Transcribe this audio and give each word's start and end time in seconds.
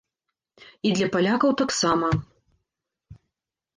І 0.87 0.93
для 0.97 1.07
палякаў 1.15 1.51
таксама. 1.63 2.09